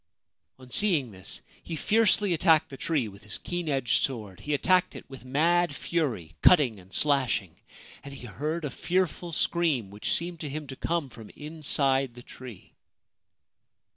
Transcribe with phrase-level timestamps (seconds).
[0.57, 4.39] On seeing this he fiercely attacked the tree with his keen edged sword.
[4.39, 7.55] He attacked it with mad fury, cutting and slashing;
[8.03, 12.23] and he heard a fearful scream which seemed to him to come from inside the
[12.23, 12.73] tree.